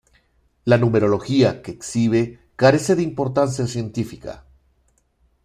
[0.65, 4.45] La numerología que exhibe carece de importancia científica.